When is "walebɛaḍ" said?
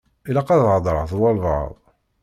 1.19-1.71